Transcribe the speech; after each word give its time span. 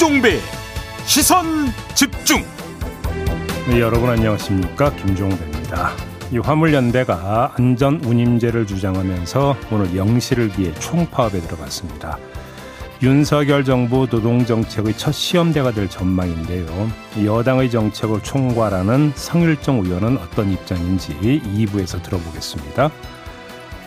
김종배 0.00 0.38
시선 1.04 1.66
집중 1.94 2.42
네, 3.68 3.80
여러분 3.80 4.08
안녕하십니까 4.08 4.96
김종배입니다. 4.96 5.90
이 6.32 6.38
화물연대가 6.38 7.52
안전 7.58 8.02
운임제를 8.02 8.66
주장하면서 8.66 9.56
오늘 9.70 9.94
영시를 9.94 10.48
기해 10.52 10.72
총파업에 10.72 11.40
들어갔습니다. 11.40 12.16
윤석열 13.02 13.62
정부 13.62 14.06
노동정책의 14.10 14.96
첫 14.96 15.12
시험대가 15.12 15.70
될 15.72 15.90
전망인데요. 15.90 16.90
여당의 17.22 17.70
정책을 17.70 18.22
총괄하는 18.22 19.12
성일정 19.14 19.84
의원은 19.84 20.16
어떤 20.16 20.50
입장인지 20.50 21.12
2부에서 21.20 22.02
들어보겠습니다. 22.02 22.90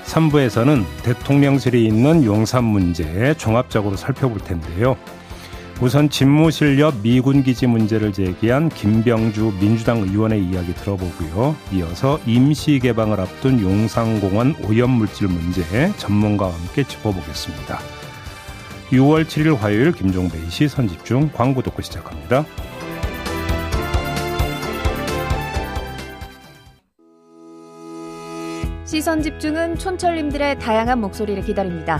3부에서는 0.06 0.86
대통령실에 1.02 1.80
있는 1.80 2.24
용산 2.24 2.66
문제 2.66 3.34
종합적으로 3.34 3.96
살펴볼 3.96 4.38
텐데요. 4.42 4.96
우선 5.82 6.10
집무 6.10 6.50
실력 6.50 7.02
미군 7.02 7.44
기지 7.44 7.68
문제를 7.68 8.14
제기한 8.14 8.70
김병주 8.70 9.56
민주당 9.60 10.00
의원의 10.00 10.42
이야기 10.44 10.74
들어보고요. 10.74 11.56
이어서 11.74 12.20
임시 12.26 12.80
개방을 12.80 13.20
앞둔 13.20 13.60
용산공원 13.60 14.56
오염물질 14.64 15.28
문제 15.28 15.92
전문가와 15.98 16.54
함께 16.54 16.84
짚어보겠습니다. 16.84 17.80
6월 18.92 19.26
7일 19.26 19.58
화요일 19.58 19.92
김종배의 19.92 20.50
시선 20.50 20.88
집중 20.88 21.30
광고 21.34 21.62
듣고 21.62 21.82
시작합니다. 21.82 22.46
시선 28.86 29.24
집중은 29.24 29.80
촌철님들의 29.80 30.60
다양한 30.60 31.02
목소리를 31.02 31.42
기다립니다. 31.44 32.00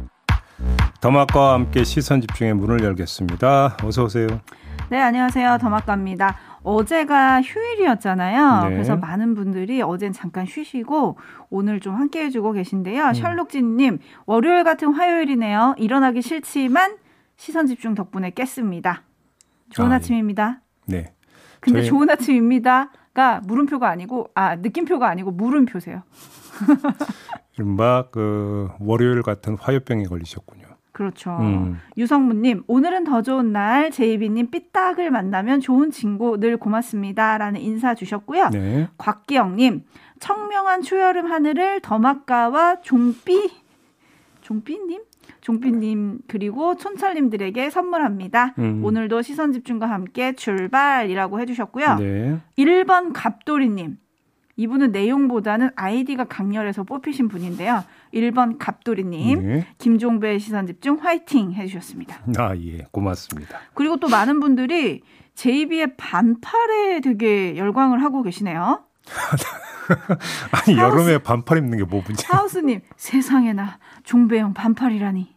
더마과와 1.01 1.53
함께 1.53 1.83
시선 1.83 2.21
집중의 2.21 2.53
문을 2.55 2.83
열겠습니다. 2.83 3.77
어서 3.83 4.03
오세요. 4.03 4.27
네, 4.89 4.99
안녕하세요. 4.99 5.57
더마과입니다. 5.59 6.37
어제가 6.63 7.41
휴일이었잖아요. 7.41 8.63
네. 8.69 8.73
그래서 8.75 8.95
많은 8.95 9.33
분들이 9.33 9.81
어젠 9.81 10.11
잠깐 10.13 10.45
쉬시고 10.45 11.17
오늘 11.49 11.79
좀 11.79 11.95
함께 11.95 12.25
해주고 12.25 12.51
계신데요. 12.51 13.05
음. 13.05 13.13
셜록진님, 13.13 13.99
월요일 14.25 14.63
같은 14.63 14.93
화요일이네요. 14.93 15.75
일어나기 15.77 16.21
싫지만 16.21 16.97
시선 17.37 17.65
집중 17.65 17.95
덕분에 17.95 18.31
깼습니다. 18.31 19.03
좋은 19.71 19.91
아, 19.91 19.95
아, 19.95 19.99
침입니다 19.99 20.59
네. 20.85 21.13
근데 21.61 21.79
저희- 21.79 21.89
좋은 21.89 22.09
아침입니다 22.09 22.91
가 23.13 23.41
물음표가 23.45 23.89
아니고 23.89 24.29
아 24.35 24.55
느낌표가 24.55 25.07
아니고 25.07 25.31
물음표세요. 25.31 26.03
이른바 27.57 28.07
그 28.11 28.69
월요일 28.79 29.21
같은 29.21 29.57
화요병에 29.59 30.05
걸리셨군요. 30.05 30.71
그렇죠. 30.93 31.37
음. 31.39 31.79
유성무님, 31.97 32.63
오늘은 32.67 33.05
더 33.05 33.21
좋은 33.21 33.51
날, 33.53 33.91
제이비님 33.91 34.51
삐딱을 34.51 35.09
만나면 35.09 35.61
좋은 35.61 35.89
친구 35.89 36.37
늘 36.39 36.57
고맙습니다. 36.57 37.37
라는 37.37 37.61
인사 37.61 37.95
주셨고요. 37.95 38.49
네. 38.49 38.87
곽기영님, 38.97 39.85
청명한 40.19 40.81
초여름 40.81 41.31
하늘을 41.31 41.79
더마카와 41.81 42.81
종삐, 42.81 43.51
종삐님? 44.41 45.01
종삐님, 45.41 46.19
그리고 46.27 46.75
촌철님들에게 46.77 47.69
선물합니다. 47.69 48.53
음. 48.59 48.83
오늘도 48.83 49.21
시선 49.21 49.51
집중과 49.51 49.87
함께 49.89 50.33
출발이라고 50.33 51.39
해주셨고요. 51.41 51.95
네. 51.95 52.39
1번 52.57 53.11
갑돌이님. 53.13 53.97
이분은 54.57 54.91
내용보다는 54.91 55.71
아이디가 55.75 56.25
강렬해서 56.25 56.83
뽑히신 56.83 57.27
분인데요. 57.29 57.83
1번 58.13 58.57
갑돌이님. 58.59 59.41
네. 59.47 59.67
김종배의 59.79 60.39
시선 60.39 60.67
집중 60.67 60.97
화이팅 61.01 61.53
해주셨습니다. 61.53 62.21
아, 62.37 62.55
예. 62.57 62.85
고맙습니다. 62.91 63.57
그리고 63.73 63.97
또 63.97 64.07
많은 64.07 64.39
분들이 64.39 65.01
제이비의 65.33 65.95
반팔에 65.97 66.99
되게 67.01 67.57
열광을 67.57 68.03
하고 68.03 68.21
계시네요. 68.21 68.83
아니, 70.51 70.77
하우스- 70.77 70.95
여름에 70.97 71.17
반팔 71.19 71.57
입는 71.59 71.77
게 71.79 71.83
뭐 71.85 72.01
문제? 72.05 72.25
하우스님 72.27 72.81
세상에나 72.97 73.79
종배형 74.03 74.53
반팔이라니 74.53 75.35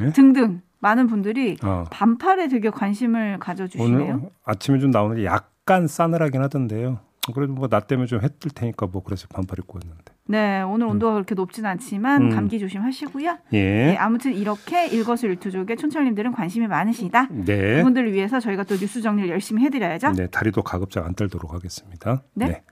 예? 0.00 0.10
등등 0.12 0.62
많은 0.80 1.06
분들이 1.06 1.56
어. 1.62 1.84
반팔에 1.90 2.48
되게 2.48 2.68
관심을 2.70 3.38
가져주시네요. 3.38 4.14
오늘 4.14 4.30
아침에 4.44 4.78
좀 4.78 4.90
나오는데 4.90 5.24
약간 5.24 5.86
싸늘하긴 5.86 6.42
하던데요. 6.42 6.98
그래도 7.34 7.54
뭐 7.54 7.68
나 7.68 7.80
때문에 7.80 8.06
좀 8.06 8.20
해뜰 8.22 8.50
테니까 8.50 8.86
뭐 8.86 9.02
그래서 9.02 9.26
반팔 9.32 9.58
입고 9.60 9.78
왔는데. 9.78 10.12
네, 10.26 10.60
오늘 10.62 10.86
온도가 10.86 11.14
그렇게 11.14 11.34
높진 11.34 11.64
않지만 11.66 12.22
음. 12.22 12.30
감기 12.30 12.58
조심하시고요. 12.58 13.38
예. 13.54 13.60
네, 13.62 13.96
아무튼 13.96 14.32
이렇게 14.34 14.86
일거수일투족의 14.88 15.76
촌철님들은 15.78 16.32
관심이 16.32 16.66
많으시다. 16.66 17.28
네. 17.30 17.78
그분들을 17.78 18.12
위해서 18.12 18.40
저희가 18.40 18.64
또 18.64 18.74
뉴스 18.76 19.00
정리를 19.00 19.28
열심히 19.30 19.62
해드려야죠. 19.64 20.12
네, 20.12 20.26
다리도 20.26 20.62
가급적 20.62 21.04
안 21.06 21.14
떨도록 21.14 21.52
하겠습니다. 21.54 22.22
네? 22.34 22.62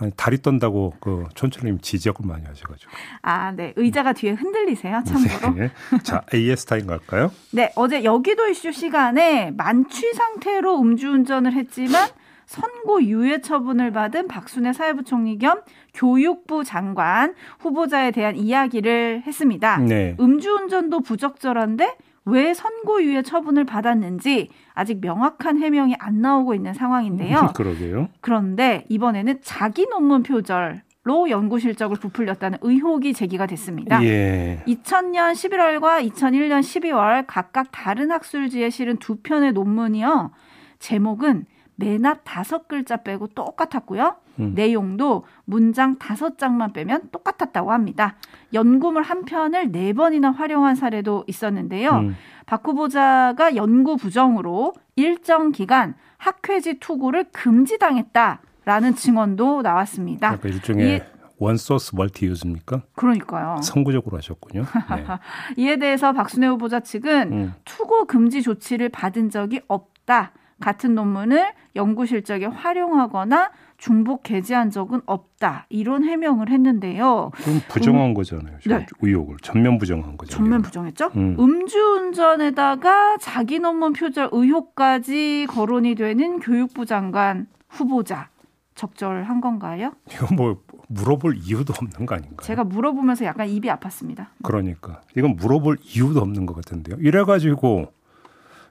아니, 0.00 0.12
다리 0.16 0.40
떤다고 0.40 0.94
그 0.98 1.26
촌철님 1.34 1.80
지적을 1.80 2.26
많이 2.26 2.44
하셔가지고. 2.46 2.90
아, 3.22 3.52
네, 3.52 3.72
의자가 3.76 4.14
뒤에 4.14 4.32
흔들리세요. 4.32 5.02
참고로. 5.04 5.54
네. 5.54 5.70
자, 6.02 6.22
AS 6.32 6.64
타임 6.64 6.86
갈까요? 6.86 7.30
네, 7.52 7.70
어제 7.76 8.02
여기도 8.02 8.48
이슈 8.48 8.72
시간에 8.72 9.50
만취 9.52 10.14
상태로 10.14 10.80
음주운전을 10.80 11.52
했지만 11.52 12.08
선고 12.46 13.02
유예 13.04 13.42
처분을 13.42 13.92
받은 13.92 14.26
박순애 14.26 14.72
사회부총리 14.72 15.38
겸 15.38 15.60
교육부 15.94 16.64
장관 16.64 17.34
후보자에 17.60 18.10
대한 18.10 18.34
이야기를 18.34 19.22
했습니다. 19.24 19.78
네. 19.78 20.16
음주운전도 20.18 21.02
부적절한데 21.02 21.96
왜 22.24 22.54
선고유예 22.54 23.22
처분을 23.22 23.64
받았는지 23.64 24.48
아직 24.74 25.00
명확한 25.00 25.58
해명이 25.58 25.96
안 25.98 26.20
나오고 26.20 26.54
있는 26.54 26.74
상황인데요. 26.74 27.52
그러게요. 27.56 28.08
그런데 28.20 28.84
이번에는 28.88 29.40
자기 29.42 29.86
논문 29.86 30.22
표절 30.22 30.82
로 31.02 31.30
연구 31.30 31.58
실적을 31.58 31.96
부풀렸다는 31.96 32.58
의혹이 32.60 33.14
제기가 33.14 33.46
됐습니다. 33.46 34.04
예. 34.04 34.62
2000년 34.66 35.32
11월과 35.32 36.06
2001년 36.10 36.60
12월 36.60 37.24
각각 37.26 37.68
다른 37.72 38.10
학술지에 38.10 38.68
실은 38.68 38.98
두 38.98 39.16
편의 39.16 39.52
논문이요. 39.52 40.30
제목은 40.78 41.46
맨 41.76 42.04
앞 42.04 42.20
다섯 42.24 42.68
글자 42.68 42.98
빼고 42.98 43.28
똑같았고요. 43.28 44.16
음. 44.40 44.52
내용도 44.54 45.24
문장 45.44 45.98
다섯 45.98 46.38
장만 46.38 46.72
빼면 46.72 47.10
똑같았다고 47.12 47.72
합니다. 47.72 48.16
연구물 48.52 49.02
한 49.02 49.24
편을 49.24 49.70
네 49.72 49.92
번이나 49.92 50.30
활용한 50.30 50.74
사례도 50.74 51.24
있었는데요. 51.26 51.90
음. 51.90 52.16
박 52.46 52.66
후보자가 52.66 53.54
연구 53.56 53.96
부정으로 53.96 54.72
일정 54.96 55.52
기간 55.52 55.94
학회지 56.18 56.80
투구를 56.80 57.24
금지당했다라는 57.32 58.94
증언도 58.94 59.62
나왔습니다. 59.62 60.36
그러니까 60.36 60.48
일종의 60.48 60.98
이에- 60.98 61.04
원소스 61.38 61.94
멀티 61.96 62.26
유즈입니까? 62.26 62.82
그러니까요. 62.94 63.62
선구적으로 63.62 64.18
하셨군요. 64.18 64.64
네. 64.94 65.04
이에 65.56 65.78
대해서 65.78 66.12
박순애 66.12 66.46
후보자 66.48 66.80
측은 66.80 67.32
음. 67.32 67.54
투고 67.64 68.04
금지 68.04 68.42
조치를 68.42 68.90
받은 68.90 69.30
적이 69.30 69.62
없다. 69.66 70.32
같은 70.60 70.94
논문을 70.94 71.52
연구 71.76 72.04
실적에 72.04 72.44
활용하거나 72.44 73.50
중복 73.80 74.22
게재한 74.22 74.70
적은 74.70 75.00
없다. 75.06 75.64
이런 75.70 76.04
해명을 76.04 76.50
했는데요. 76.50 77.30
그럼 77.34 77.60
부정한 77.68 78.12
거잖아요. 78.12 78.58
저 78.62 78.78
네. 78.78 78.86
의혹을 79.00 79.38
전면 79.42 79.78
부정한 79.78 80.18
거잖아요. 80.18 80.36
전면 80.36 80.62
부정했죠? 80.62 81.10
음. 81.16 81.36
음주운전에다가 81.38 83.16
자기 83.16 83.58
논문 83.58 83.94
표절 83.94 84.28
의혹까지 84.32 85.46
거론이 85.48 85.94
되는 85.94 86.40
교육부 86.40 86.84
장관 86.84 87.46
후보자 87.68 88.28
적절한 88.74 89.40
건가요? 89.40 89.92
이거 90.12 90.34
뭐 90.34 90.62
물어볼 90.88 91.36
이유도 91.38 91.72
없는 91.72 92.04
거 92.04 92.14
아닌가요? 92.14 92.40
제가 92.42 92.64
물어보면서 92.64 93.24
약간 93.24 93.48
입이 93.48 93.66
아팠습니다. 93.68 94.26
그러니까 94.42 95.00
이건 95.16 95.36
물어볼 95.36 95.78
이유도 95.82 96.20
없는 96.20 96.44
것 96.44 96.54
같은데요. 96.54 96.98
이래가지고 97.00 97.92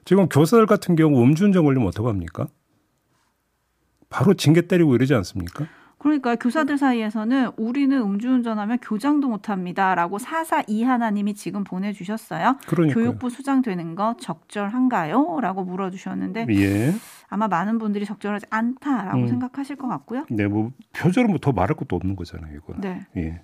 지금 0.06 0.30
교사들 0.30 0.68
같은 0.68 0.96
경우 0.96 1.24
음주운전 1.24 1.64
걸리면 1.66 1.88
어떡합니까? 1.88 2.48
바로 4.10 4.34
징계 4.34 4.62
때리고 4.62 4.96
이러지 4.96 5.14
않습니까? 5.16 5.66
그러니까 6.00 6.36
교사들 6.36 6.78
사이에서는 6.78 7.52
우리는 7.58 8.02
음주운전하면 8.02 8.78
교장도 8.82 9.28
못합니다라고 9.28 10.18
사사 10.18 10.64
이하나님이 10.66 11.34
지금 11.34 11.66
보내주셨어요. 11.66 12.58
그러니까 12.68 12.96
교육부 12.96 13.30
수장 13.30 13.62
되는 13.62 13.96
거 13.96 14.16
적절한가요? 14.18 15.40
라고 15.42 15.66
물어주셨는데 15.66 16.48
예. 16.52 16.94
아마 17.28 17.50
많은 17.50 17.80
분들이 17.80 18.06
적절하지 18.06 18.46
않다라고 18.50 19.20
음. 19.20 19.28
생각하실 19.28 19.76
것 19.76 19.90
같고요. 19.90 20.26
네, 20.30 20.48
뭐 20.48 20.72
표절은 20.94 21.30
뭐더 21.32 21.52
말할 21.52 21.76
것도 21.76 21.98
없는 21.98 22.16
거잖아요, 22.16 22.56
이거는. 22.56 22.82
네. 22.82 23.06
예. 23.18 23.42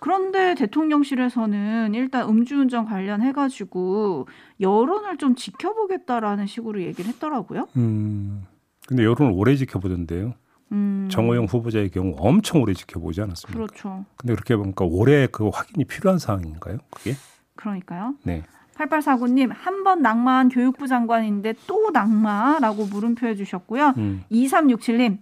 그런데 0.00 0.54
대통령실에서는 0.54 1.94
일단 1.94 2.28
음주운전 2.28 2.84
관련해가지고 2.84 4.28
여론을 4.60 5.16
좀 5.16 5.34
지켜보겠다라는 5.34 6.44
식으로 6.44 6.82
얘기를 6.82 7.10
했더라고요. 7.10 7.68
음. 7.78 8.44
근데 8.86 9.04
여론을 9.04 9.32
오래 9.34 9.56
지켜보던데요. 9.56 10.34
음, 10.72 11.08
정호영 11.10 11.44
후보자의 11.44 11.90
경우 11.90 12.14
엄청 12.18 12.62
오래 12.62 12.74
지켜보지 12.74 13.20
않았습니까? 13.22 13.58
그렇죠. 13.66 14.04
근데 14.16 14.34
그렇게 14.34 14.56
보니까 14.56 14.84
올해 14.84 15.26
그 15.30 15.48
확인이 15.48 15.84
필요한 15.84 16.18
사항인가요? 16.18 16.78
그게? 16.90 17.14
그러니까요. 17.56 18.14
네. 18.24 18.42
8849님, 18.76 19.50
한 19.54 19.84
번 19.84 20.02
낙마한 20.02 20.48
교육부 20.48 20.88
장관인데 20.88 21.54
또 21.68 21.90
낙마라고 21.92 22.86
물음표 22.86 23.26
해주셨고요. 23.28 23.94
음. 23.98 24.24
2367님, 24.32 25.18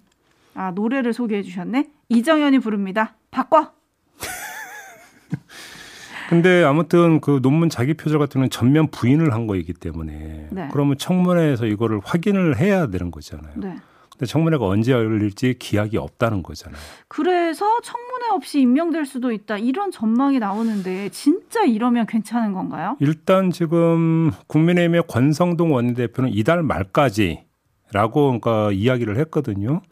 아, 0.55 0.71
노래를 0.71 1.13
소개해 1.13 1.43
주셨네. 1.43 1.91
이정현이 2.09 2.61
부릅니다. 2.61 3.15
바꿔! 3.31 3.73
근데 6.33 6.65
아무튼 6.65 7.21
그 7.21 7.41
논문 7.43 7.69
자기 7.69 7.93
표절 7.93 8.19
같은 8.19 8.39
경우는 8.39 8.49
전면 8.49 8.87
부인을 8.89 9.35
한 9.35 9.47
거이기 9.47 9.75
때문에 9.75 10.49
네. 10.51 10.69
그러면 10.73 10.97
청문회에서 10.97 11.67
이거를 11.67 12.01
확인을 12.03 12.59
해야 12.59 12.87
되는 12.87 13.11
거잖아요. 13.11 13.53
네. 13.57 13.77
근데 14.11 14.25
청문회가 14.27 14.65
언제 14.65 14.93
열릴지 14.93 15.57
기약이 15.59 15.99
없다는 15.99 16.43
거잖아요. 16.43 16.81
그래서 17.09 17.81
청문회 17.83 18.29
없이 18.31 18.61
임명될 18.61 19.05
수도 19.05 19.31
있다. 19.31 19.59
이런 19.59 19.91
전망이 19.91 20.39
나오는데, 20.39 21.11
진짜 21.11 21.65
이러면 21.65 22.07
괜찮은 22.07 22.55
건가요? 22.55 22.97
일단 23.01 23.51
지금 23.51 24.31
국민의힘의 24.47 25.03
권성동 25.09 25.75
원내대표는 25.75 26.31
이달 26.33 26.63
말까지라고 26.63 27.45
그러니까 27.93 28.73
이야기를 28.73 29.19
했거든요. 29.19 29.83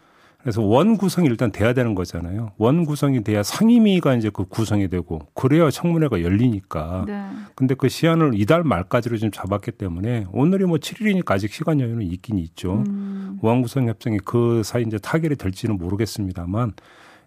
그래서 0.42 0.62
원 0.62 0.96
구성이 0.96 1.28
일단 1.28 1.52
돼야 1.52 1.74
되는 1.74 1.94
거잖아요. 1.94 2.52
원 2.56 2.86
구성이 2.86 3.22
돼야 3.22 3.42
상임위가 3.42 4.14
이제 4.14 4.30
그 4.32 4.44
구성이 4.46 4.88
되고 4.88 5.20
그래야 5.34 5.70
청문회가 5.70 6.22
열리니까. 6.22 7.04
네. 7.06 7.24
근데 7.54 7.74
그 7.74 7.88
시한을 7.88 8.32
이달 8.34 8.64
말까지로 8.64 9.18
지금 9.18 9.30
잡았기 9.30 9.72
때문에 9.72 10.26
오늘이 10.32 10.64
뭐 10.64 10.78
7일이니까 10.78 11.32
아직 11.32 11.52
시간 11.52 11.78
여유는 11.80 12.02
있긴 12.06 12.38
있죠. 12.38 12.82
음, 12.88 13.38
원 13.42 13.60
구성 13.60 13.86
협정이 13.88 14.18
그 14.24 14.62
사이 14.64 14.82
이제 14.86 14.96
타결이 14.98 15.36
될지는 15.36 15.76
모르겠습니다만 15.76 16.72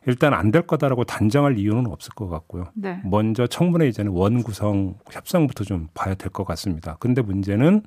일단 0.05 0.33
안 0.33 0.51
될 0.51 0.63
거다라고 0.63 1.03
단정할 1.05 1.57
이유는 1.57 1.87
없을 1.87 2.13
것 2.13 2.27
같고요. 2.29 2.65
네. 2.73 2.99
먼저 3.05 3.47
청문회 3.47 3.87
이전에 3.87 4.09
원 4.11 4.43
구성 4.43 4.95
협상부터 5.11 5.63
좀 5.63 5.87
봐야 5.93 6.13
될 6.15 6.29
것 6.31 6.43
같습니다. 6.45 6.97
근데 6.99 7.21
문제는 7.21 7.83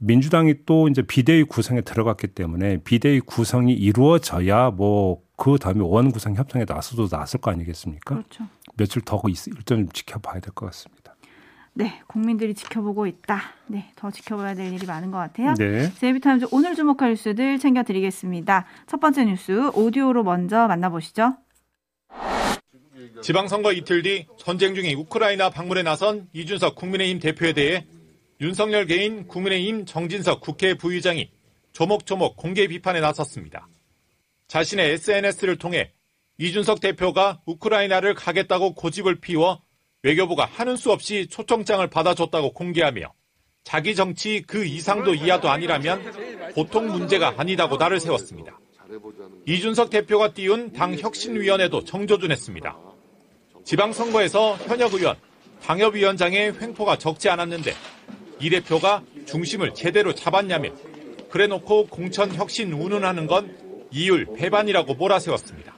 민주당이 0.00 0.54
또 0.66 0.88
이제 0.88 1.02
비대위 1.02 1.44
구성에 1.44 1.80
들어갔기 1.80 2.28
때문에 2.28 2.78
비대위 2.78 3.20
구성이 3.20 3.72
이루어져야 3.74 4.70
뭐 4.70 5.20
그 5.40 5.56
다음에 5.56 5.78
원 5.84 6.10
구성 6.10 6.34
협상에 6.34 6.64
나서도 6.68 7.06
나설 7.06 7.40
거 7.40 7.52
아니겠습니까? 7.52 8.12
그렇죠. 8.16 8.44
며칠 8.74 9.00
더 9.02 9.22
있- 9.28 9.46
일단 9.46 9.78
좀 9.78 9.88
지켜봐야 9.90 10.40
될 10.40 10.52
것 10.52 10.66
같습니다. 10.66 11.14
네. 11.74 12.00
국민들이 12.08 12.54
지켜보고 12.54 13.06
있다. 13.06 13.40
네. 13.68 13.88
더 13.94 14.10
지켜봐야 14.10 14.56
될 14.56 14.72
일이 14.72 14.84
많은 14.84 15.12
것 15.12 15.18
같아요. 15.18 15.54
네. 15.54 15.92
제이비타임즈 15.94 16.46
오늘 16.50 16.74
주목할 16.74 17.10
뉴스들 17.10 17.60
챙겨드리겠습니다. 17.60 18.64
첫 18.88 18.98
번째 18.98 19.26
뉴스 19.26 19.70
오디오로 19.74 20.24
먼저 20.24 20.66
만나보시죠. 20.66 21.36
지방선거 23.22 23.70
이틀 23.72 24.02
뒤 24.02 24.26
전쟁 24.38 24.74
중인 24.74 24.96
우크라이나 24.98 25.50
방문에 25.50 25.84
나선 25.84 26.26
이준석 26.32 26.74
국민의힘 26.74 27.20
대표에 27.20 27.52
대해 27.52 27.86
윤석열 28.40 28.86
개인 28.86 29.26
국민의힘 29.26 29.84
정진석 29.84 30.40
국회 30.40 30.74
부의장이 30.74 31.28
조목조목 31.72 32.36
공개 32.36 32.68
비판에 32.68 33.00
나섰습니다. 33.00 33.68
자신의 34.46 34.92
SNS를 34.92 35.56
통해 35.56 35.90
이준석 36.38 36.80
대표가 36.80 37.40
우크라이나를 37.46 38.14
가겠다고 38.14 38.74
고집을 38.74 39.16
피워 39.20 39.60
외교부가 40.04 40.44
하는 40.44 40.76
수 40.76 40.92
없이 40.92 41.26
초청장을 41.28 41.84
받아줬다고 41.88 42.52
공개하며 42.52 43.12
자기 43.64 43.96
정치 43.96 44.44
그 44.46 44.64
이상도 44.64 45.14
이하도 45.14 45.50
아니라면 45.50 46.52
보통 46.54 46.86
문제가 46.86 47.34
아니다고 47.36 47.76
나를 47.76 47.98
세웠습니다. 47.98 48.56
이준석 49.46 49.90
대표가 49.90 50.32
띄운 50.32 50.72
당 50.72 50.94
혁신위원회도 50.94 51.84
정조준했습니다. 51.84 52.78
지방선거에서 53.64 54.54
현역 54.58 54.94
의원, 54.94 55.16
당협위원장의 55.60 56.60
횡포가 56.60 56.98
적지 56.98 57.28
않았는데 57.28 57.74
이 58.40 58.50
대표가 58.50 59.02
중심을 59.26 59.74
제대로 59.74 60.14
잡았냐며 60.14 60.70
그래놓고 61.30 61.86
공천 61.86 62.32
혁신 62.34 62.72
운운하는 62.72 63.26
건 63.26 63.54
이율 63.90 64.26
배반이라고 64.36 64.94
몰아세웠습니다. 64.94 65.74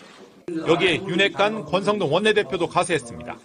여기에 0.67 1.03
윤핵관 1.07 1.65
권성동 1.65 2.13
원내대표도 2.13 2.67
가세했습니다. 2.69 3.37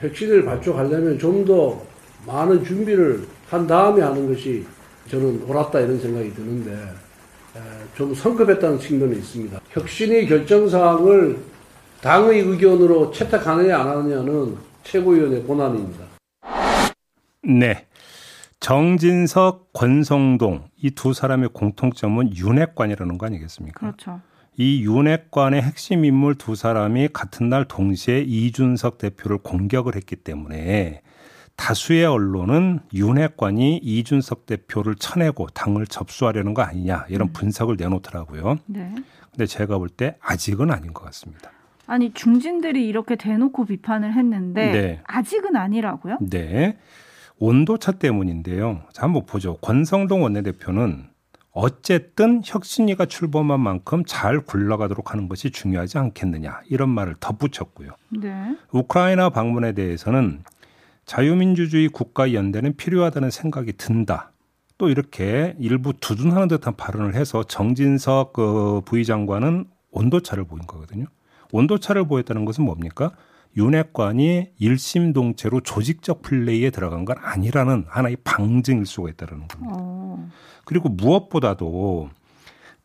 혁신을 0.00 0.44
발족하려면 0.44 1.18
좀 1.18 1.44
더 1.44 1.80
많은 2.26 2.64
준비를 2.64 3.26
한 3.48 3.66
다음에 3.66 4.02
하는 4.02 4.28
것이 4.32 4.64
저는 5.10 5.44
옳았다 5.44 5.80
이런 5.80 5.98
생각이 5.98 6.34
드는데 6.34 6.72
에, 6.72 7.60
좀 7.96 8.14
성급했다는 8.14 8.78
측면이 8.78 9.16
있습니다. 9.16 9.60
혁신의 9.70 10.26
결정사항을 10.26 11.38
당의 12.02 12.40
의견으로 12.40 13.10
채택하느냐 13.12 13.78
안 13.78 13.88
하느냐는 13.88 14.56
최고위원의 14.84 15.46
권한입니다. 15.46 16.04
네. 17.42 17.86
정진석, 18.68 19.72
권성동 19.72 20.68
이 20.76 20.90
두 20.90 21.14
사람의 21.14 21.48
공통점은 21.54 22.36
윤핵관이라는 22.36 23.16
거 23.16 23.24
아니겠습니까? 23.24 23.80
그렇죠. 23.80 24.20
이 24.58 24.84
윤핵관의 24.84 25.62
핵심 25.62 26.04
인물 26.04 26.34
두 26.34 26.54
사람이 26.54 27.08
같은 27.14 27.48
날 27.48 27.64
동시에 27.64 28.20
이준석 28.20 28.98
대표를 28.98 29.38
공격을 29.38 29.96
했기 29.96 30.16
때문에 30.16 31.00
다수의 31.56 32.04
언론은 32.04 32.80
윤핵관이 32.92 33.78
이준석 33.78 34.44
대표를 34.44 34.96
쳐내고 34.96 35.46
당을 35.46 35.86
접수하려는 35.86 36.52
거 36.52 36.60
아니냐 36.60 37.06
이런 37.08 37.32
분석을 37.32 37.76
내놓더라고요. 37.78 38.58
네. 38.66 38.94
근데 39.30 39.46
제가 39.46 39.78
볼 39.78 39.88
때 39.88 40.16
아직은 40.20 40.70
아닌 40.70 40.92
것 40.92 41.04
같습니다. 41.06 41.50
아니 41.86 42.12
중진들이 42.12 42.86
이렇게 42.86 43.16
대놓고 43.16 43.64
비판을 43.64 44.12
했는데 44.12 44.72
네. 44.72 45.00
아직은 45.04 45.56
아니라고요? 45.56 46.18
네. 46.20 46.76
온도차 47.40 47.92
때문인데요. 47.92 48.82
자, 48.92 49.02
한번 49.04 49.26
보죠. 49.26 49.56
권성동 49.58 50.22
원내대표는 50.22 51.06
어쨌든 51.52 52.40
혁신위가 52.44 53.06
출범한 53.06 53.60
만큼 53.60 54.04
잘 54.06 54.40
굴러가도록 54.40 55.12
하는 55.12 55.28
것이 55.28 55.50
중요하지 55.50 55.98
않겠느냐 55.98 56.60
이런 56.68 56.88
말을 56.88 57.16
덧붙였고요. 57.18 57.90
네. 58.20 58.56
우크라이나 58.70 59.30
방문에 59.30 59.72
대해서는 59.72 60.44
자유민주주의 61.04 61.88
국가 61.88 62.32
연대는 62.32 62.76
필요하다는 62.76 63.30
생각이 63.30 63.72
든다. 63.72 64.32
또 64.76 64.88
이렇게 64.88 65.56
일부 65.58 65.92
두둔하는 65.94 66.46
듯한 66.46 66.76
발언을 66.76 67.14
해서 67.14 67.42
정진석 67.42 68.34
그 68.34 68.82
부의장관은 68.84 69.64
온도차를 69.90 70.44
보인 70.44 70.64
거거든요. 70.66 71.06
온도차를 71.50 72.06
보였다는 72.06 72.44
것은 72.44 72.64
뭡니까? 72.64 73.10
윤핵관이 73.56 74.50
일심동체로 74.58 75.60
조직적 75.60 76.22
플레이에 76.22 76.70
들어간 76.70 77.04
건 77.04 77.16
아니라는 77.20 77.86
하나의 77.88 78.16
방증일 78.22 78.86
수가 78.86 79.10
있다는 79.10 79.48
겁니다. 79.48 79.58
어. 79.62 80.28
그리고 80.64 80.88
무엇보다도 80.88 82.10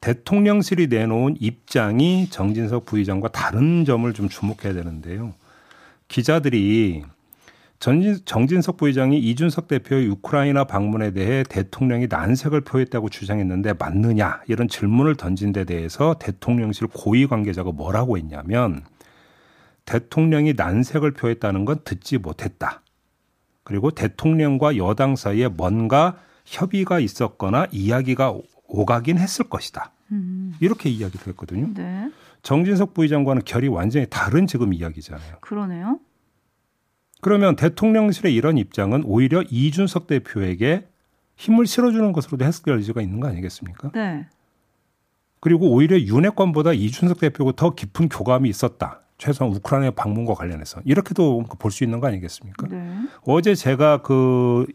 대통령실이 0.01 0.87
내놓은 0.87 1.37
입장이 1.39 2.29
정진석 2.29 2.85
부의장과 2.85 3.29
다른 3.29 3.85
점을 3.85 4.11
좀 4.13 4.27
주목해야 4.27 4.73
되는데요. 4.73 5.33
기자들이 6.07 7.03
전진, 7.79 8.17
정진석 8.23 8.77
부의장이 8.77 9.19
이준석 9.19 9.67
대표의 9.67 10.07
우크라이나 10.07 10.63
방문에 10.63 11.11
대해 11.11 11.43
대통령이 11.43 12.07
난색을 12.09 12.61
표했다고 12.61 13.09
주장했는데 13.09 13.73
맞느냐 13.77 14.41
이런 14.47 14.69
질문을 14.69 15.15
던진 15.15 15.51
데 15.51 15.65
대해서 15.65 16.15
대통령실 16.19 16.87
고위 16.87 17.27
관계자가 17.27 17.71
뭐라고 17.71 18.17
했냐면 18.17 18.83
대통령이 19.85 20.53
난색을 20.55 21.11
표했다는 21.11 21.65
건 21.65 21.79
듣지 21.83 22.17
못했다. 22.17 22.81
그리고 23.63 23.91
대통령과 23.91 24.77
여당 24.77 25.15
사이에 25.15 25.47
뭔가 25.47 26.17
협의가 26.45 26.99
있었거나 26.99 27.67
이야기가 27.71 28.31
오- 28.31 28.43
오가긴 28.67 29.17
했을 29.17 29.47
것이다. 29.47 29.91
음. 30.11 30.53
이렇게 30.59 30.89
이야기를 30.89 31.27
했거든요. 31.27 31.73
네. 31.73 32.11
정진석 32.41 32.93
부의장과는 32.93 33.43
결이 33.45 33.67
완전히 33.69 34.05
다른 34.09 34.47
지금 34.47 34.73
이야기잖아요. 34.73 35.37
그러네요. 35.41 35.99
그러면 37.21 37.55
대통령실의 37.55 38.35
이런 38.35 38.57
입장은 38.57 39.03
오히려 39.05 39.43
이준석 39.49 40.07
대표에게 40.07 40.87
힘을 41.37 41.65
실어주는 41.65 42.11
것으로도 42.11 42.43
해석될 42.43 42.75
여지가 42.75 43.01
있는 43.01 43.21
거 43.21 43.29
아니겠습니까? 43.29 43.91
네. 43.93 44.27
그리고 45.39 45.71
오히려 45.71 45.97
윤핵관보다 45.99 46.73
이준석 46.73 47.19
대표가 47.19 47.53
더 47.55 47.75
깊은 47.75 48.09
교감이 48.09 48.49
있었다. 48.49 49.02
최소한 49.23 49.53
우크라이나 49.53 49.91
방문과 49.91 50.33
관련해서 50.33 50.81
이렇게도 50.83 51.45
볼 51.57 51.71
수 51.71 51.85
있는 51.85 52.01
거 52.01 52.07
아니겠습니까? 52.07 52.67
네. 52.67 52.91
어제 53.25 53.55
제가 53.55 54.01
그 54.01 54.65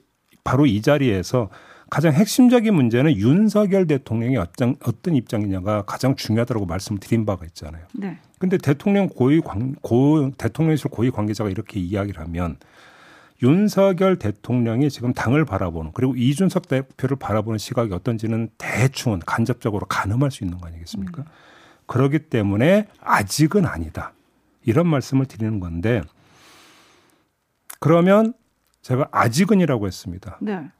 바로 0.43 0.65
이 0.65 0.81
자리에서 0.81 1.51
가장 1.91 2.13
핵심적인 2.13 2.75
문제는 2.75 3.17
윤석열 3.17 3.87
대통령이 3.87 4.37
어떤, 4.39 4.77
어떤 4.85 5.15
입장이냐가 5.15 5.83
가장 5.83 6.17
중요하다고 6.17 6.67
말씀을 6.67 6.99
드린 6.99 7.27
바가 7.27 7.45
있잖아요. 7.47 7.85
네. 7.95 8.19
근데 8.39 8.57
대통령 8.57 9.09
고위 9.09 9.41
관, 9.41 9.75
고, 9.83 10.31
대통령실 10.39 10.91
고위 10.91 11.11
관계자가 11.11 11.51
이렇게 11.51 11.79
이야기를 11.79 12.21
하면 12.23 12.57
윤석열 13.43 14.17
대통령이 14.17 14.91
지금 14.91 15.13
당을 15.13 15.45
바라보는 15.45 15.93
그리고 15.95 16.15
이준석 16.17 16.69
대표를 16.69 17.17
바라보는 17.19 17.59
시각이 17.59 17.93
어떤지는 17.93 18.49
대충은 18.59 19.21
간접적으로 19.21 19.87
가늠할 19.87 20.31
수 20.31 20.45
있는 20.45 20.59
거 20.59 20.67
아니겠습니까? 20.67 21.23
음. 21.23 21.27
그렇기 21.87 22.19
때문에 22.31 22.87
아직은 23.01 23.67
아니다. 23.67 24.13
이런 24.69 24.87
말씀을 24.87 25.25
드리는 25.25 25.61
건데 25.61 26.03
그러면 27.81 28.35
제가 28.83 29.09
아직은이라고 29.13 29.87
했습니다. 29.87 30.39
네. 30.43 30.71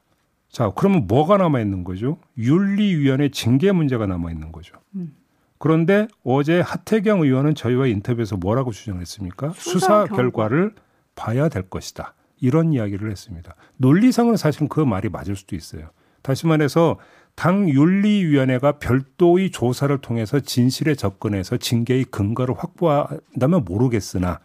자, 0.51 0.71
그러면 0.75 1.07
뭐가 1.07 1.37
남아 1.37 1.59
있는 1.59 1.83
거죠? 1.83 2.19
윤리위원회 2.37 3.29
징계 3.29 3.71
문제가 3.71 4.05
남아 4.05 4.31
있는 4.31 4.51
거죠. 4.51 4.75
음. 4.93 5.15
그런데 5.57 6.07
어제 6.23 6.59
하태경 6.61 7.21
의원은 7.21 7.55
저희와 7.55 7.87
인터뷰에서 7.87 8.37
뭐라고 8.37 8.71
주장을 8.71 9.01
했습니까? 9.01 9.49
수사, 9.55 10.05
수사 10.05 10.05
결과를 10.05 10.75
봐야 11.15 11.49
될 11.49 11.63
것이다. 11.63 12.13
이런 12.39 12.73
이야기를 12.73 13.09
했습니다. 13.09 13.55
논리상은 13.77 14.37
사실은 14.37 14.69
그 14.69 14.79
말이 14.79 15.09
맞을 15.09 15.35
수도 15.35 15.55
있어요. 15.55 15.89
다시 16.21 16.45
말해서 16.45 16.97
당 17.39 17.69
윤리위원회가 17.69 18.79
별도의 18.79 19.51
조사를 19.51 19.97
통해서 19.99 20.41
진실에 20.41 20.93
접근해서 20.93 21.55
징계의 21.55 22.03
근거를 22.11 22.53
확보한다면 22.57 23.63
모르겠으나 23.63 24.41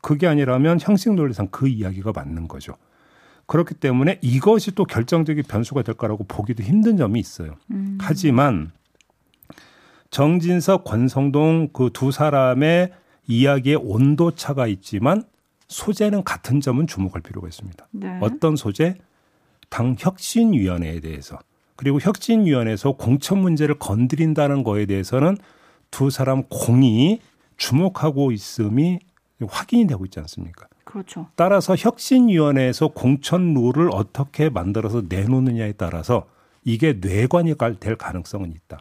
그게 0.00 0.28
아니라면 0.28 0.78
형식 0.80 1.12
논리상 1.14 1.48
그 1.50 1.66
이야기가 1.66 2.12
맞는 2.14 2.46
거죠. 2.46 2.74
그렇기 3.46 3.74
때문에 3.74 4.20
이것이 4.22 4.70
또 4.76 4.84
결정적인 4.84 5.42
변수가 5.48 5.82
될 5.82 5.96
거라고 5.96 6.22
보기도 6.28 6.62
힘든 6.62 6.96
점이 6.96 7.18
있어요. 7.18 7.56
음. 7.72 7.98
하지만 8.00 8.70
정진석, 10.10 10.84
권성동 10.84 11.70
그 11.72 11.90
두 11.92 12.12
사람의 12.12 12.92
이야기에 13.26 13.74
온도 13.74 14.30
차가 14.30 14.68
있지만 14.68 15.24
소재는 15.66 16.22
같은 16.22 16.60
점은 16.60 16.86
주목할 16.86 17.20
필요가 17.20 17.48
있습니다. 17.48 17.88
네. 17.90 18.16
어떤 18.22 18.54
소재? 18.54 18.94
당 19.70 19.96
혁신위원회에 19.98 21.00
대해서 21.00 21.36
그리고 21.78 22.00
혁신위원회에서 22.00 22.92
공천 22.92 23.38
문제를 23.38 23.78
건드린다는 23.78 24.64
거에 24.64 24.84
대해서는 24.84 25.36
두 25.92 26.10
사람 26.10 26.42
공이 26.50 27.20
주목하고 27.56 28.32
있음이 28.32 28.98
확인이 29.48 29.86
되고 29.86 30.04
있지 30.04 30.18
않습니까? 30.18 30.66
그렇죠. 30.82 31.28
따라서 31.36 31.76
혁신위원회에서 31.76 32.88
공천 32.88 33.54
룰을 33.54 33.90
어떻게 33.92 34.50
만들어서 34.50 35.04
내놓느냐에 35.08 35.72
따라서 35.72 36.26
이게 36.64 36.94
뇌관이 37.00 37.54
될 37.78 37.94
가능성은 37.94 38.50
있다. 38.50 38.80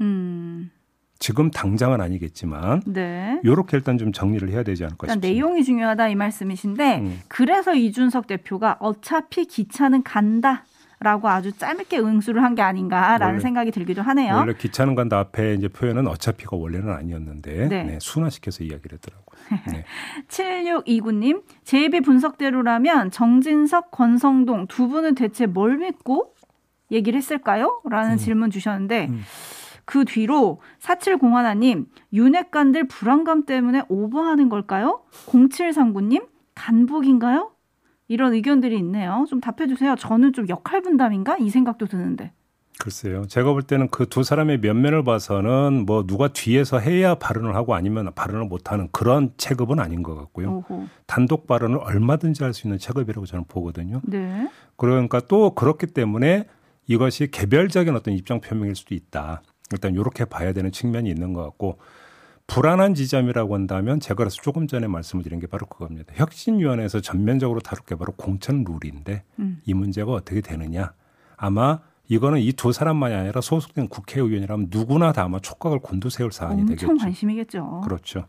음. 0.00 0.72
지금 1.20 1.52
당장은 1.52 2.00
아니겠지만 2.00 2.82
네. 2.86 3.40
이렇게 3.44 3.76
일단 3.76 3.98
좀 3.98 4.10
정리를 4.10 4.48
해야 4.50 4.64
되지 4.64 4.82
않을까 4.82 5.06
싶습니다. 5.06 5.28
내용이 5.28 5.62
중요하다 5.62 6.08
이 6.08 6.16
말씀이신데 6.16 6.98
음. 6.98 7.20
그래서 7.28 7.72
이준석 7.72 8.26
대표가 8.26 8.78
어차피 8.80 9.46
기차는 9.46 10.02
간다. 10.02 10.64
라고 11.04 11.28
아주 11.28 11.52
짧게 11.52 11.98
응수를 12.00 12.42
한 12.42 12.54
게 12.54 12.62
아닌가라는 12.62 13.40
생각이 13.40 13.70
들기도 13.70 14.00
하네요. 14.02 14.34
원래 14.36 14.54
기차는 14.54 14.94
간다 14.94 15.18
앞에 15.18 15.54
이제 15.54 15.68
표현은 15.68 16.06
어차피가 16.08 16.56
원래는 16.56 16.92
아니었는데 16.92 17.68
네. 17.68 17.82
네, 17.84 17.98
순화시켜서 18.00 18.64
이야기를 18.64 18.98
했더라고요. 18.98 19.24
네. 19.72 19.84
7629님, 20.28 21.42
제비 21.64 22.00
분석대로라면 22.00 23.10
정진석, 23.10 23.90
권성동 23.90 24.66
두 24.68 24.88
분은 24.88 25.14
대체 25.14 25.46
뭘 25.46 25.78
믿고 25.78 26.34
얘기를 26.90 27.16
했을까요? 27.16 27.80
라는 27.90 28.12
음. 28.12 28.16
질문 28.16 28.50
주셨는데 28.50 29.08
음. 29.10 29.22
그 29.84 30.04
뒤로 30.04 30.60
4701님, 30.80 31.86
윤핵관들 32.12 32.88
불안감 32.88 33.44
때문에 33.44 33.82
오버하는 33.88 34.48
걸까요? 34.48 35.02
0739님, 35.26 36.26
단복인가요? 36.54 37.50
이런 38.08 38.34
의견들이 38.34 38.76
있네요. 38.78 39.24
좀 39.28 39.40
답해 39.40 39.66
주세요. 39.68 39.94
저는 39.96 40.32
좀 40.32 40.48
역할 40.48 40.82
분담인가? 40.82 41.38
이 41.38 41.50
생각도 41.50 41.86
드는데. 41.86 42.32
글쎄요. 42.80 43.24
제가 43.28 43.52
볼 43.52 43.62
때는 43.62 43.88
그 43.88 44.06
두 44.06 44.24
사람의 44.24 44.58
면면을 44.58 45.04
봐서는 45.04 45.84
뭐 45.86 46.04
누가 46.06 46.28
뒤에서 46.28 46.80
해야 46.80 47.14
발언을 47.14 47.54
하고 47.54 47.74
아니면 47.74 48.10
발언을 48.14 48.46
못하는 48.46 48.88
그런 48.90 49.32
체급은 49.36 49.78
아닌 49.78 50.02
것 50.02 50.16
같고요. 50.16 50.64
오호. 50.68 50.86
단독 51.06 51.46
발언을 51.46 51.78
얼마든지 51.78 52.42
할 52.42 52.52
수 52.52 52.66
있는 52.66 52.78
체급이라고 52.78 53.26
저는 53.26 53.44
보거든요. 53.48 54.00
네. 54.04 54.48
그러니까 54.76 55.20
또 55.20 55.54
그렇기 55.54 55.86
때문에 55.88 56.46
이것이 56.86 57.30
개별적인 57.30 57.94
어떤 57.94 58.12
입장 58.14 58.40
표명일 58.40 58.74
수도 58.74 58.94
있다. 58.94 59.42
일단 59.72 59.94
이렇게 59.94 60.24
봐야 60.24 60.52
되는 60.52 60.70
측면이 60.72 61.08
있는 61.08 61.32
것 61.32 61.42
같고 61.44 61.78
불안한 62.46 62.94
지점이라고 62.94 63.54
한다면 63.54 64.00
제가 64.00 64.16
그래서 64.16 64.36
조금 64.42 64.66
전에 64.66 64.86
말씀을 64.86 65.24
드린 65.24 65.40
게 65.40 65.46
바로 65.46 65.66
그겁니다. 65.66 66.12
혁신위원회에서 66.16 67.00
전면적으로 67.00 67.60
다룰 67.60 67.84
게 67.84 67.94
바로 67.94 68.12
공천 68.12 68.64
룰인데 68.64 69.22
음. 69.38 69.60
이 69.64 69.74
문제가 69.74 70.12
어떻게 70.12 70.40
되느냐. 70.40 70.92
아마 71.36 71.80
이거는 72.08 72.40
이 72.40 72.52
두 72.52 72.70
사람만이 72.72 73.14
아니라 73.14 73.40
소속된 73.40 73.88
국회의원이라면 73.88 74.68
누구나 74.70 75.12
다 75.12 75.22
아마 75.24 75.38
촉각을 75.40 75.78
곤두세울 75.80 76.32
사안이 76.32 76.60
엄청 76.62 76.66
되겠죠. 76.66 76.90
엄청 76.90 77.06
관심이겠죠. 77.06 77.80
그렇죠. 77.84 78.26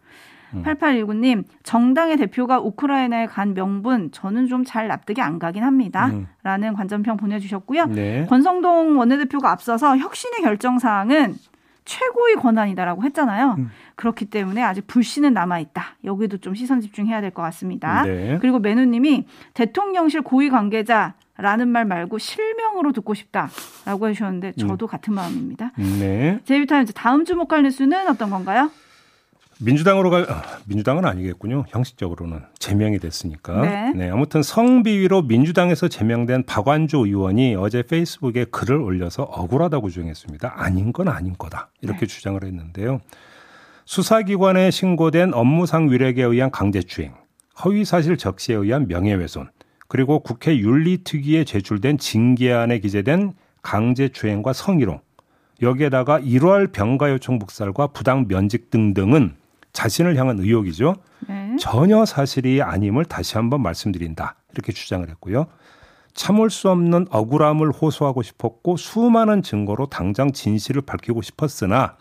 음. 0.54 0.64
8819님, 0.64 1.44
정당의 1.64 2.16
대표가 2.18 2.60
우크라이나에 2.62 3.26
간 3.26 3.54
명분 3.54 4.12
저는 4.12 4.48
좀 4.48 4.64
잘 4.64 4.88
납득이 4.88 5.22
안 5.22 5.40
가긴 5.40 5.64
합니다. 5.64 6.08
음. 6.08 6.28
라는 6.44 6.74
관전평 6.74 7.18
보내주셨고요. 7.18 7.88
네. 7.88 8.26
권성동 8.30 8.98
원내대표가 8.98 9.52
앞서서 9.52 9.98
혁신의 9.98 10.42
결정사항은 10.42 11.36
최고의 11.86 12.36
권한이다라고 12.36 13.04
했잖아요. 13.04 13.56
음. 13.60 13.70
그렇기 13.96 14.26
때문에 14.26 14.62
아직 14.62 14.86
불씨는 14.88 15.34
남아 15.34 15.60
있다. 15.60 15.96
여기도 16.04 16.38
좀 16.38 16.56
시선 16.56 16.82
집중해야 16.82 17.22
될 17.22 17.32
것 17.32 17.42
같습니다. 17.44 18.04
네. 18.04 18.38
그리고 18.42 18.60
매누님이 18.60 19.26
대통령실 19.54 20.22
고위 20.22 20.50
관계자 20.50 21.14
라는 21.38 21.68
말 21.68 21.84
말고 21.86 22.18
실명으로 22.18 22.94
듣고 22.94 23.14
싶다라고 23.14 24.08
해주셨는데 24.08 24.54
저도 24.54 24.86
음. 24.86 24.88
같은 24.88 25.14
마음입니다. 25.14 25.72
네. 25.78 26.40
제이비타임즈 26.46 26.94
다음 26.94 27.26
주목할 27.26 27.64
뉴스는 27.64 28.08
어떤 28.08 28.30
건가요? 28.30 28.72
민주당으로 29.60 30.10
갈 30.10 30.30
아, 30.30 30.44
민주당은 30.66 31.06
아니겠군요. 31.06 31.66
형식적으로는 31.70 32.42
제명이 32.60 33.00
됐으니까. 33.00 33.62
네. 33.62 33.94
네. 33.94 34.10
아무튼 34.10 34.44
성비위로 34.44 35.24
민주당에서 35.24 35.88
제명된 35.88 36.44
박완주 36.44 36.98
의원이 36.98 37.56
어제 37.56 37.82
페이스북에 37.82 38.46
글을 38.46 38.76
올려서 38.76 39.24
억울하다고 39.24 39.90
주장했습니다. 39.90 40.54
아닌 40.56 40.92
건 40.92 41.08
아닌 41.08 41.36
거다. 41.38 41.70
이렇게 41.82 42.02
네. 42.02 42.06
주장을 42.06 42.44
했는데요. 42.44 43.00
수사기관에 43.86 44.72
신고된 44.72 45.34
업무상 45.34 45.90
위력에 45.90 46.24
의한 46.24 46.52
강제추행, 46.52 47.14
허위사실 47.64 48.18
적시에 48.18 48.56
의한 48.56 48.88
명예훼손, 48.88 49.50
그리고 49.88 50.20
국회 50.20 50.58
윤리특위에 50.58 51.44
제출된 51.44 52.00
징계안에 52.00 52.80
기재된 52.80 53.34
강제추행과 53.62 54.54
성희롱, 54.54 55.00
여기에다가 55.62 56.20
1월 56.20 56.72
병가 56.72 57.12
요청 57.12 57.38
묵살과 57.38 57.88
부당 57.88 58.28
면직 58.28 58.72
등등은 58.72 59.36
자신을 59.76 60.16
향한 60.16 60.40
의혹이죠. 60.40 60.96
네. 61.28 61.56
전혀 61.60 62.06
사실이 62.06 62.62
아님을 62.62 63.06
다시 63.06 63.36
한번 63.36 63.62
말씀드린다. 63.62 64.36
이렇게 64.54 64.72
주장을 64.72 65.08
했고요. 65.08 65.48
참을 66.14 66.50
수 66.50 66.70
없는 66.70 67.08
억울함을 67.12 67.72
호소하고 67.72 68.24
싶었고 68.24 68.78
수많은 68.78 69.44
증거로 69.44 69.88
당장 69.88 70.32
진실을 70.32 70.82
밝히고 70.82 71.22
싶었으나 71.22 71.98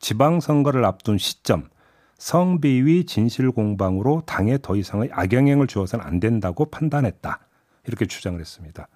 지방선거를 0.00 0.84
앞둔 0.84 1.18
시점 1.18 1.68
성비위 2.16 3.04
진실 3.04 3.50
공방으로 3.50 4.22
당에 4.24 4.58
더 4.62 4.74
이상의 4.74 5.10
악영향을 5.12 5.66
주어서는 5.66 6.04
안 6.04 6.18
된다고 6.18 6.64
판단했다. 6.70 7.40
이렇게 7.86 8.06
주장을 8.06 8.40
했습니다. 8.40 8.88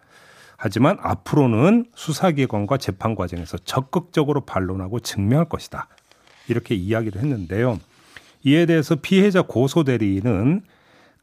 하지만 0.56 0.96
앞으로는 1.00 1.87
수사기관과 1.94 2.78
재판 2.78 3.14
과정에서 3.14 3.58
적극적으로 3.58 4.46
반론하고 4.46 5.00
증명할 5.00 5.50
것이다. 5.50 5.88
이렇게 6.49 6.75
이야기를 6.75 7.20
했는데요. 7.20 7.78
이에 8.47 8.65
대해서 8.65 8.95
피해자 8.95 9.43
고소 9.43 9.83
대리인은 9.83 10.62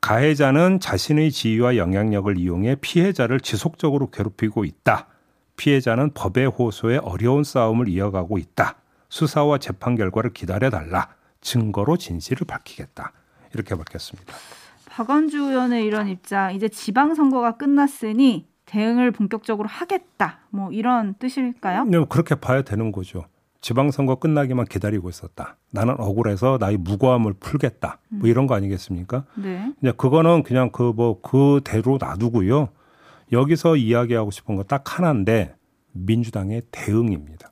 가해자는 0.01 0.81
자신의 0.81 1.31
지위와 1.31 1.77
영향력을 1.77 2.37
이용해 2.37 2.75
피해자를 2.81 3.39
지속적으로 3.39 4.11
괴롭히고 4.11 4.65
있다. 4.65 5.07
피해자는 5.55 6.11
법의 6.13 6.47
호소에 6.47 6.97
어려운 6.97 7.45
싸움을 7.45 7.87
이어가고 7.87 8.37
있다. 8.37 8.75
수사와 9.07 9.59
재판 9.59 9.95
결과를 9.95 10.33
기다려달라. 10.33 11.15
증거로 11.39 11.95
진실을 11.95 12.45
밝히겠다. 12.45 13.13
이렇게 13.53 13.73
밝혔습니다. 13.75 14.33
박원주 14.89 15.37
의원의 15.37 15.85
이런 15.85 16.09
입장, 16.09 16.53
이제 16.53 16.67
지방선거가 16.67 17.55
끝났으니 17.55 18.47
대응을 18.65 19.11
본격적으로 19.11 19.69
하겠다. 19.69 20.39
뭐 20.49 20.73
이런 20.73 21.13
뜻일까요? 21.19 21.85
네, 21.85 22.03
그렇게 22.09 22.35
봐야 22.35 22.63
되는 22.63 22.91
거죠. 22.91 23.23
지방선거 23.63 24.15
끝나기만 24.15 24.65
기다리고 24.65 25.09
있었다. 25.09 25.55
나는 25.71 25.95
억울해서 25.97 26.57
나의 26.59 26.75
무고함을 26.77 27.33
풀겠다. 27.39 27.97
뭐 28.09 28.27
이런 28.29 28.45
거 28.45 28.55
아니겠습니까? 28.55 29.23
네. 29.35 29.71
이제 29.81 29.93
그거는 29.95 30.43
그냥 30.43 30.69
그 30.69 30.91
뭐 30.93 31.21
그대로 31.21 31.97
놔두고요. 31.97 32.67
여기서 33.31 33.77
이야기하고 33.77 34.31
싶은 34.31 34.57
거 34.57 34.63
딱 34.63 34.99
하나인데 34.99 35.55
민주당의 35.93 36.63
대응입니다. 36.71 37.51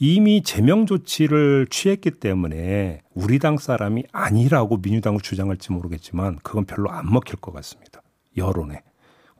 이미 0.00 0.42
제명 0.42 0.86
조치를 0.86 1.66
취했기 1.70 2.12
때문에 2.12 3.02
우리 3.14 3.38
당 3.38 3.58
사람이 3.58 4.04
아니라고 4.12 4.78
민주당을 4.78 5.20
주장할지 5.20 5.72
모르겠지만 5.72 6.38
그건 6.42 6.64
별로 6.64 6.90
안 6.90 7.12
먹힐 7.12 7.36
것 7.36 7.52
같습니다. 7.52 8.00
여론에. 8.38 8.82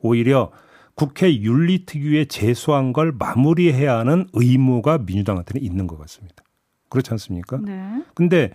오히려 0.01 0.51
국회 0.95 1.35
윤리특위에 1.41 2.25
제소한 2.25 2.93
걸 2.93 3.11
마무리해야 3.11 3.97
하는 3.97 4.27
의무가 4.33 4.99
민주당한테는 4.99 5.65
있는 5.65 5.87
것 5.87 5.97
같습니다. 5.99 6.43
그렇지 6.89 7.09
않습니까? 7.11 7.57
네. 7.57 8.03
근데 8.13 8.53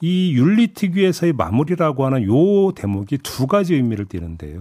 이 0.00 0.32
윤리특위에서의 0.36 1.32
마무리라고 1.32 2.04
하는 2.04 2.22
요 2.24 2.72
대목이 2.72 3.18
두 3.18 3.46
가지 3.46 3.74
의미를 3.74 4.04
띠는데요. 4.04 4.60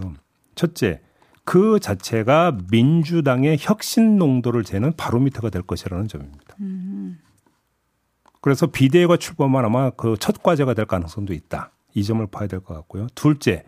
첫째, 0.56 1.02
그 1.44 1.80
자체가 1.80 2.58
민주당의 2.72 3.58
혁신 3.60 4.18
농도를 4.18 4.64
재는 4.64 4.94
바로미터가 4.98 5.50
될 5.50 5.62
것이라는 5.62 6.08
점입니다. 6.08 6.56
그래서 8.42 8.68
비대위가 8.68 9.18
출범한 9.18 9.66
아마 9.66 9.90
그 9.92 10.16
첫 10.20 10.42
과제가 10.42 10.74
될 10.74 10.86
가능성도 10.86 11.34
있다. 11.34 11.72
이 11.94 12.04
점을 12.04 12.26
봐야 12.28 12.48
될 12.48 12.60
것 12.62 12.74
같고요. 12.74 13.08
둘째, 13.16 13.64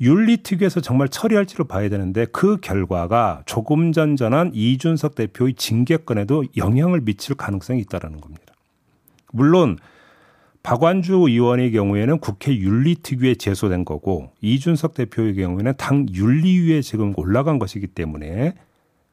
윤리특위에서 0.00 0.80
정말 0.80 1.08
처리할지를 1.08 1.66
봐야 1.66 1.88
되는데 1.88 2.24
그 2.26 2.56
결과가 2.58 3.42
조금 3.46 3.92
전 3.92 4.16
전한 4.16 4.50
이준석 4.54 5.14
대표의 5.14 5.54
징계권에도 5.54 6.44
영향을 6.56 7.02
미칠 7.02 7.34
가능성이 7.34 7.80
있다라는 7.80 8.20
겁니다. 8.20 8.54
물론 9.32 9.76
박완주 10.62 11.14
의원의 11.14 11.72
경우에는 11.72 12.18
국회 12.18 12.56
윤리특위에 12.56 13.36
제소된 13.36 13.84
거고 13.84 14.32
이준석 14.40 14.94
대표의 14.94 15.34
경우에는 15.34 15.74
당 15.76 16.06
윤리위에 16.10 16.82
지금 16.82 17.14
올라간 17.16 17.58
것이기 17.58 17.86
때문에 17.88 18.54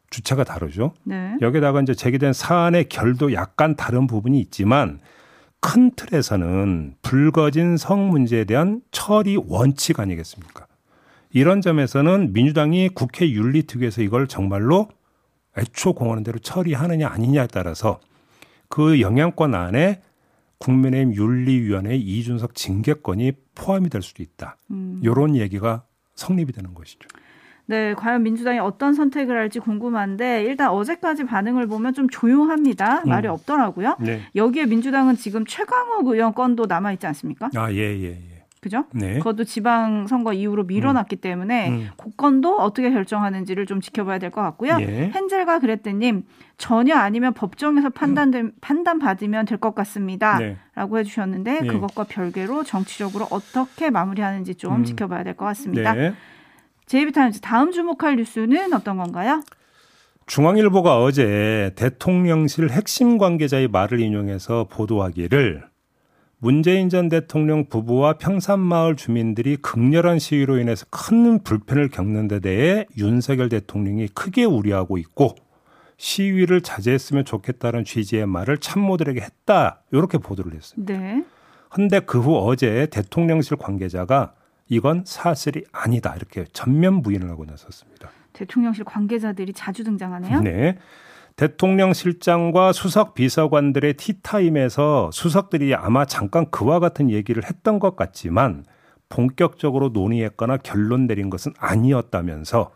주체가 0.10 0.44
다르죠. 0.44 0.94
네. 1.04 1.36
여기다가 1.42 1.82
이제 1.82 1.94
제기된 1.94 2.34
사안의 2.34 2.90
결도 2.90 3.34
약간 3.34 3.76
다른 3.76 4.08
부분이 4.08 4.40
있지만 4.40 5.00
큰 5.60 5.92
틀에서는 5.92 6.96
불거진 7.02 7.78
성 7.78 8.10
문제에 8.10 8.46
대한 8.46 8.82
처리 8.92 9.38
원칙 9.38 10.00
아니겠습니까? 10.00 10.67
이런 11.38 11.62
점에서는 11.62 12.34
민주당이 12.34 12.90
국회 12.90 13.30
윤리특위에서 13.30 14.02
이걸 14.02 14.28
정말로 14.28 14.88
애초 15.56 15.94
공언한 15.94 16.24
대로 16.24 16.40
처리하느냐 16.40 17.08
아니냐에 17.08 17.46
따라서 17.46 18.00
그 18.70 19.00
영향권 19.02 19.54
안에 19.54 20.02
국민의힘 20.58 21.14
윤리위원회 21.14 21.96
이준석 21.96 22.56
징계권이 22.56 23.34
포함이 23.54 23.90
될 23.90 24.02
수도 24.02 24.24
있다. 24.24 24.58
음. 24.72 25.00
이런 25.04 25.36
얘기가 25.36 25.84
성립이 26.16 26.54
되는 26.54 26.74
것이죠. 26.74 27.08
네, 27.68 27.94
과연 27.94 28.24
민주당이 28.24 28.58
어떤 28.58 28.96
선택을 28.96 29.38
할지 29.38 29.60
궁금한데 29.60 30.42
일단 30.44 30.70
어제까지 30.72 31.26
반응을 31.26 31.68
보면 31.68 31.94
좀 31.94 32.10
조용합니다. 32.10 33.04
음. 33.04 33.10
말이 33.10 33.28
없더라고요. 33.28 33.98
네. 34.00 34.22
여기에 34.36 34.66
민주당은 34.66 35.18
지금 35.18 35.46
최강욱 35.46 36.08
의원 36.08 36.34
건도 36.34 36.66
남아 36.66 36.94
있지 36.94 37.06
않습니까? 37.06 37.52
아, 37.56 37.72
예, 37.72 37.78
예, 37.78 38.10
예. 38.10 38.37
그죠? 38.60 38.86
네. 38.92 39.20
그것도 39.20 39.44
지방 39.44 40.08
선거 40.08 40.34
이후로 40.34 40.64
밀어놨기 40.64 41.18
때문에 41.18 41.70
음. 41.70 41.90
국건도 41.96 42.58
어떻게 42.60 42.90
결정하는지를 42.92 43.66
좀 43.66 43.82
지켜봐야 43.82 44.18
될 44.20 44.32
것 44.32 44.42
같고요. 44.42 44.78
예. 44.82 45.12
헨젤과 45.16 45.60
그랬더님 45.60 46.24
전혀 46.58 46.96
아니면 46.96 47.34
법정에서 47.34 47.90
판단 47.92 48.52
판단 48.62 49.00
받으면 49.00 49.46
될 49.46 49.58
것 49.60 49.76
같습니다라고 49.76 50.96
네. 50.96 51.00
해주셨는데 51.00 51.62
네. 51.62 51.68
그것과 51.68 52.06
별개로 52.06 52.64
정치적으로 52.64 53.28
어떻게 53.30 53.90
마무리하는지 53.90 54.56
좀 54.56 54.78
음. 54.78 54.84
지켜봐야 54.84 55.24
될 55.24 55.36
것 55.36 55.46
같습니다. 55.46 55.94
네. 55.94 56.14
제이비타임즈 56.88 57.42
다음 57.42 57.72
주목할 57.72 58.16
뉴스는 58.16 58.74
어떤 58.74 58.98
건가요? 58.98 59.44
중앙일보가 60.26 61.02
어제 61.04 61.72
대통령실 61.76 62.70
핵심 62.72 63.18
관계자의 63.18 63.68
말을 63.70 64.00
인용해서 64.02 64.66
보도하기를 64.70 65.64
문재인 66.40 66.90
전 66.90 67.10
대통령 67.10 67.66
부부와 67.66 68.14
평산마을 68.20 68.96
주민들이 68.96 69.58
극렬한 69.58 70.20
시위로 70.20 70.60
인해서 70.60 70.86
큰 70.92 71.42
불편을 71.44 71.90
겪는 71.90 72.28
데 72.28 72.40
대해 72.40 72.86
윤석열 72.98 73.50
대통령이 73.50 74.10
크게 74.10 74.44
우려하고 74.46 74.98
있고 75.00 75.36
시위를 75.98 76.62
자제했으면 76.62 77.26
좋겠다는 77.26 77.84
취지의 77.86 78.28
말을 78.28 78.60
참모들에게 78.60 79.20
했다. 79.20 79.82
이렇게 79.92 80.20
보도를 80.20 80.54
했습니다. 80.54 80.94
네. 80.94 81.24
근데 81.70 82.00
그 82.00 82.20
후 82.20 82.38
어제 82.48 82.88
대통령실 82.92 83.58
관계자가 83.58 84.34
이건 84.70 85.04
사실이 85.06 85.64
아니다. 85.72 86.14
이렇게 86.16 86.46
전면 86.54 87.02
부인을 87.02 87.30
하고 87.30 87.46
나섰습니다. 87.46 88.12
대통령실 88.34 88.84
관계자들이 88.84 89.54
자주 89.54 89.84
등장하네요. 89.84 90.42
네. 90.42 90.78
대통령 91.38 91.94
실장과 91.94 92.74
수석 92.74 93.14
비서관들의 93.14 93.94
티타임에서 93.94 95.12
수석들이 95.14 95.76
아마 95.76 96.04
잠깐 96.04 96.50
그와 96.50 96.80
같은 96.80 97.12
얘기를 97.12 97.44
했던 97.46 97.78
것 97.78 97.96
같지만 97.96 98.66
본격적으로 99.08 99.90
논의했거나 99.90 100.58
결론 100.58 101.06
내린 101.06 101.30
것은 101.30 101.54
아니었다면서 101.60 102.72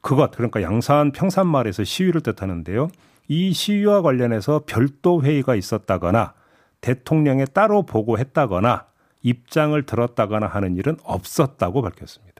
그것 0.00 0.30
그러니까 0.30 0.62
양산 0.62 1.10
평산마을에서 1.10 1.82
시위를 1.82 2.20
뜻하는데요. 2.20 2.88
이 3.26 3.52
시위와 3.52 4.02
관련해서 4.02 4.62
별도 4.64 5.20
회의가 5.24 5.56
있었다거나 5.56 6.34
대통령에 6.80 7.46
따로 7.46 7.82
보고했다거나 7.82 8.86
입장을 9.22 9.82
들었다거나 9.82 10.46
하는 10.46 10.76
일은 10.76 10.96
없었다고 11.02 11.82
밝혔습니다. 11.82 12.37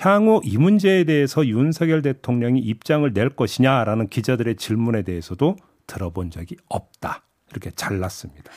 향후 0.00 0.40
이 0.44 0.56
문제에 0.58 1.04
대해서 1.04 1.46
윤석열 1.46 2.02
대통령이 2.02 2.60
입장을 2.60 3.10
낼 3.12 3.30
것이냐라는 3.30 4.08
기자들의 4.08 4.56
질문에 4.56 5.02
대해서도 5.02 5.56
들어본 5.86 6.30
적이 6.30 6.56
없다. 6.68 7.22
이렇게 7.50 7.70
잘랐습니다. 7.70 8.50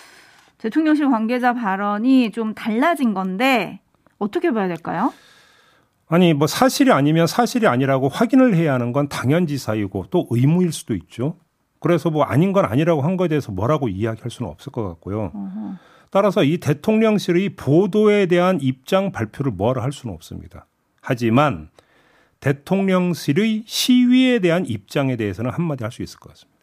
대통령실 0.57 1.09
관계자 1.09 1.53
발언이 1.53 2.31
좀 2.31 2.53
달라진 2.53 3.13
건데 3.13 3.79
어떻게 4.19 4.51
봐야 4.51 4.67
될까요? 4.67 5.11
아니 6.07 6.33
뭐 6.33 6.45
사실이 6.45 6.91
아니면 6.91 7.25
사실이 7.25 7.67
아니라고 7.67 8.09
확인을 8.09 8.53
해야 8.53 8.73
하는 8.73 8.91
건 8.91 9.07
당연지사이고 9.07 10.07
또 10.11 10.27
의무일 10.29 10.71
수도 10.73 10.93
있죠. 10.93 11.37
그래서 11.79 12.11
뭐 12.11 12.23
아닌 12.23 12.51
건 12.53 12.65
아니라고 12.65 13.01
한 13.01 13.17
거에 13.17 13.27
대해서 13.27 13.51
뭐라고 13.51 13.87
이야기할 13.87 14.29
수는 14.29 14.51
없을 14.51 14.71
것 14.71 14.87
같고요. 14.87 15.31
따라서 16.11 16.43
이 16.43 16.57
대통령실의 16.57 17.55
보도에 17.55 18.27
대한 18.27 18.59
입장 18.61 19.11
발표를 19.11 19.53
뭐라 19.53 19.81
할 19.81 19.91
수는 19.91 20.13
없습니다. 20.13 20.67
하지만 21.01 21.69
대통령실의 22.39 23.63
시위에 23.65 24.39
대한 24.39 24.65
입장에 24.65 25.15
대해서는 25.15 25.51
한마디 25.51 25.83
할 25.83 25.91
수 25.91 26.01
있을 26.01 26.19
것 26.19 26.29
같습니다. 26.29 26.59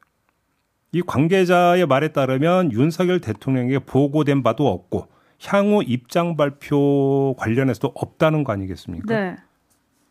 이 0.92 1.02
관계자의 1.02 1.86
말에 1.86 2.08
따르면 2.08 2.72
윤석열 2.72 3.20
대통령에게 3.20 3.80
보고된 3.80 4.42
바도 4.42 4.68
없고 4.68 5.08
향후 5.44 5.82
입장 5.84 6.36
발표 6.36 7.34
관련해서도 7.38 7.92
없다는 7.94 8.42
거 8.42 8.52
아니겠습니까? 8.52 9.14
네. 9.14 9.36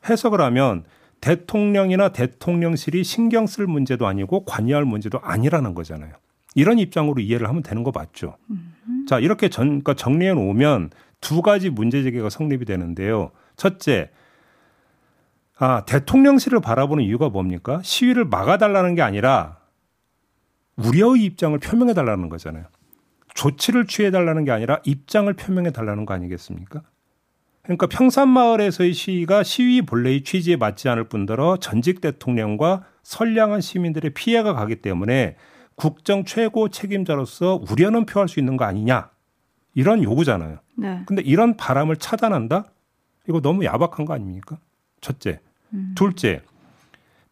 해석을 0.08 0.40
하면 0.40 0.86
대통령이나 1.20 2.10
대통령실이 2.10 3.04
신경 3.04 3.48
쓸 3.48 3.66
문제도 3.66 4.06
아니고 4.06 4.46
관여할 4.46 4.86
문제도 4.86 5.20
아니라는 5.20 5.74
거잖아요. 5.74 6.14
이런 6.54 6.80
입장으로 6.80 7.22
이해를 7.22 7.50
하면 7.50 7.64
되는 7.64 7.84
거 7.84 7.92
맞죠? 7.94 8.38
자, 9.08 9.20
이렇게 9.20 9.50
전, 9.50 9.68
그러니까 9.68 9.96
정리해 9.96 10.34
놓으면 10.34 10.92
두 11.20 11.42
가지 11.42 11.70
문제 11.70 12.04
제기가 12.04 12.30
성립이 12.30 12.66
되는데요. 12.66 13.32
첫째, 13.58 14.12
아, 15.58 15.84
대통령실을 15.86 16.62
바라보는 16.62 17.04
이유가 17.04 17.30
뭡니까? 17.30 17.82
시위를 17.84 18.26
막아달라는 18.26 18.96
게 18.96 19.02
아니라 19.02 19.58
우려의 20.76 21.24
입장을 21.24 21.58
표명해 21.58 21.96
달라는 21.96 22.30
거잖아요. 22.30 22.66
조치를 23.34 23.88
취해 23.88 24.12
달라는 24.12 24.46
게 24.46 24.52
아니라 24.52 24.80
입장을 24.86 25.32
표명해 25.34 25.72
달라는 25.72 26.06
거 26.06 26.14
아니겠습니까? 26.14 26.82
그러니까 27.64 27.88
평산마을에서의 27.88 28.94
시위가 28.94 29.44
시위 29.44 29.82
본래의 29.82 30.24
취지에 30.24 30.56
맞지 30.56 30.88
않을 30.90 31.06
뿐더러 31.06 31.58
전직 31.58 32.00
대통령과 32.00 32.86
선량한 33.04 33.62
시민들의 33.62 34.12
피해가 34.14 34.54
가기 34.54 34.78
때문에 34.78 35.36
국정 35.76 36.24
최고 36.24 36.70
책임자로서 36.70 37.62
우려는 37.70 38.06
표할 38.06 38.30
수 38.30 38.40
있는 38.40 38.56
거 38.58 38.66
아니냐. 38.66 39.10
이런 39.74 40.02
요구잖아요. 40.02 40.60
네. 40.78 41.02
근데 41.06 41.22
이런 41.24 41.58
바람을 41.58 41.98
차단한다? 41.98 42.66
이거 43.28 43.42
너무 43.42 43.66
야박한 43.66 44.06
거 44.06 44.14
아닙니까? 44.14 44.58
첫째. 45.02 45.40
둘째. 45.96 46.42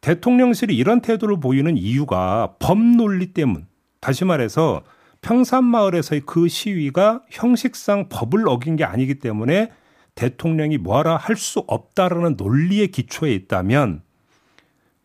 대통령실이 0.00 0.76
이런 0.76 1.00
태도를 1.00 1.40
보이는 1.40 1.76
이유가 1.76 2.54
법 2.58 2.78
논리 2.78 3.32
때문. 3.32 3.66
다시 4.00 4.24
말해서 4.24 4.82
평산마을에서의 5.22 6.22
그 6.26 6.46
시위가 6.48 7.24
형식상 7.30 8.08
법을 8.08 8.48
어긴 8.48 8.76
게 8.76 8.84
아니기 8.84 9.18
때문에 9.18 9.72
대통령이 10.14 10.78
뭐하라 10.78 11.16
할 11.16 11.36
수 11.36 11.64
없다라는 11.66 12.36
논리의 12.36 12.88
기초에 12.88 13.34
있다면 13.34 14.02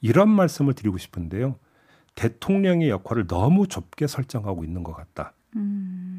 이런 0.01 0.29
말씀을 0.29 0.73
드리고 0.73 0.97
싶은데요. 0.97 1.55
대통령의 2.15 2.89
역할을 2.89 3.27
너무 3.27 3.67
좁게 3.67 4.07
설정하고 4.07 4.63
있는 4.63 4.83
것 4.83 4.93
같다. 4.93 5.33
음. 5.55 6.10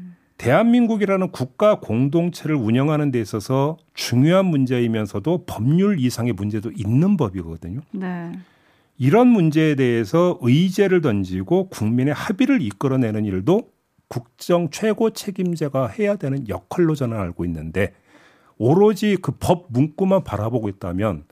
대한민국이라는 0.43 1.31
국가 1.31 1.79
공동체를 1.79 2.57
운영하는 2.57 3.11
데 3.11 3.21
있어서 3.21 3.77
중요한 3.93 4.45
문제이면서도 4.47 5.45
법률 5.45 6.01
이상의 6.01 6.33
문제도 6.33 6.69
있는 6.69 7.15
법이거든요. 7.15 7.79
네. 7.91 8.33
이런 8.97 9.27
문제에 9.29 9.75
대해서 9.75 10.37
의제를 10.41 10.99
던지고 10.99 11.69
국민의 11.69 12.13
합의를 12.13 12.61
이끌어내는 12.61 13.23
일도 13.23 13.69
국정 14.09 14.69
최고 14.69 15.11
책임자가 15.11 15.87
해야 15.87 16.17
되는 16.17 16.45
역할로 16.49 16.93
저는 16.93 17.17
알고 17.17 17.45
있는데 17.45 17.93
오로지 18.57 19.15
그 19.15 19.31
법 19.39 19.67
문구만 19.69 20.25
바라보고 20.25 20.67
있다면 20.67 21.23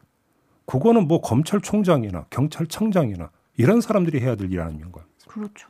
그거는 0.65 1.09
뭐 1.09 1.19
검찰총장이나 1.19 2.27
경찰청장이나 2.29 3.29
이런 3.57 3.81
사람들이 3.81 4.21
해야 4.21 4.35
될 4.35 4.49
일 4.49 4.61
아닙니까? 4.61 5.01
그렇죠. 5.27 5.67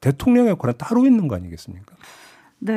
대통령의 0.00 0.50
역할은 0.52 0.74
따로 0.78 1.06
있는 1.06 1.26
거 1.26 1.34
아니겠습니까? 1.34 1.96
네. 2.58 2.72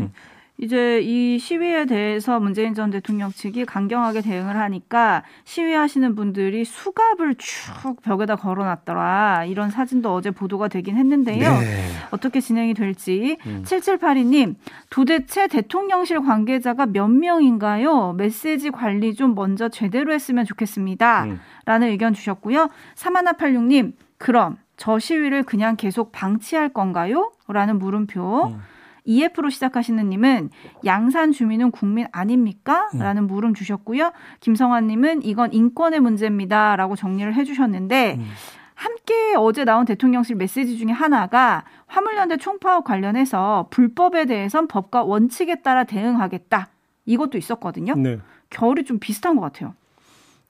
음. 0.00 0.12
이제 0.58 1.00
이 1.02 1.38
시위에 1.38 1.84
대해서 1.84 2.40
문재인 2.40 2.72
전 2.72 2.90
대통령 2.90 3.30
측이 3.30 3.66
강경하게 3.66 4.22
대응을 4.22 4.56
하니까 4.56 5.22
시위하시는 5.44 6.14
분들이 6.14 6.64
수갑을 6.64 7.34
쭉 7.36 8.00
벽에다 8.02 8.36
걸어놨더라. 8.36 9.44
이런 9.46 9.70
사진도 9.70 10.14
어제 10.14 10.30
보도가 10.30 10.68
되긴 10.68 10.96
했는데요. 10.96 11.50
네. 11.60 11.88
어떻게 12.10 12.40
진행이 12.40 12.72
될지. 12.72 13.36
음. 13.44 13.64
7782님, 13.66 14.54
도대체 14.88 15.46
대통령실 15.46 16.20
관계자가 16.20 16.86
몇 16.86 17.08
명인가요? 17.08 18.14
메시지 18.14 18.70
관리 18.70 19.14
좀 19.14 19.34
먼저 19.34 19.68
제대로 19.68 20.14
했으면 20.14 20.46
좋겠습니다. 20.46 21.24
음. 21.24 21.40
라는 21.66 21.88
의견 21.88 22.14
주셨고요. 22.14 22.70
3186님, 22.94 23.92
그럼 24.16 24.56
저 24.78 24.98
시위를 24.98 25.42
그냥 25.42 25.76
계속 25.76 26.12
방치할 26.12 26.70
건가요? 26.70 27.30
라는 27.46 27.78
물음표. 27.78 28.52
음. 28.54 28.60
EF로 29.06 29.48
시작하시는 29.50 30.08
님은 30.08 30.50
양산 30.84 31.32
주민은 31.32 31.70
국민 31.70 32.06
아닙니까? 32.12 32.90
음. 32.94 32.98
라는 32.98 33.26
물음 33.26 33.54
주셨고요. 33.54 34.12
김성환 34.40 34.86
님은 34.88 35.22
이건 35.22 35.52
인권의 35.52 36.00
문제입니다. 36.00 36.76
라고 36.76 36.96
정리를 36.96 37.34
해주셨는데 37.34 38.16
음. 38.18 38.26
함께 38.74 39.34
어제 39.38 39.64
나온 39.64 39.86
대통령실 39.86 40.36
메시지 40.36 40.76
중에 40.76 40.92
하나가 40.92 41.64
화물연대 41.86 42.36
총파업 42.36 42.84
관련해서 42.84 43.68
불법에 43.70 44.26
대해선 44.26 44.68
법과 44.68 45.02
원칙에 45.04 45.62
따라 45.62 45.84
대응하겠다. 45.84 46.68
이것도 47.06 47.38
있었거든요. 47.38 47.94
네. 47.94 48.18
결이 48.50 48.84
좀 48.84 48.98
비슷한 48.98 49.36
것 49.36 49.42
같아요. 49.42 49.74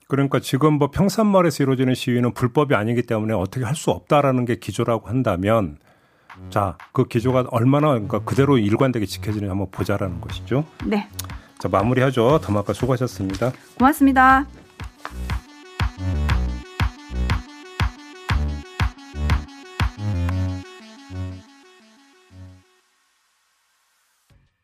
그러니까 0.07 0.39
지금 0.39 0.73
뭐 0.73 0.89
평산마을에서 0.89 1.63
이루어지는 1.63 1.93
시위는 1.93 2.33
불법이 2.33 2.75
아니기 2.75 3.03
때문에 3.03 3.33
어떻게 3.33 3.65
할 3.65 3.75
수 3.75 3.91
없다라는 3.91 4.45
게 4.45 4.55
기조라고 4.55 5.07
한다면 5.07 5.77
자, 6.49 6.77
그 6.91 7.05
기조가 7.05 7.45
얼마나 7.51 7.89
그러니까 7.89 8.19
그대로 8.19 8.57
일관되게 8.57 9.05
지켜지는지 9.05 9.49
한번 9.49 9.67
보자라는 9.71 10.21
것이죠. 10.21 10.65
네. 10.85 11.07
자, 11.59 11.67
마무리하죠. 11.67 12.39
더마카 12.41 12.73
수고하셨습니다. 12.73 13.51
고맙습니다. 13.77 14.45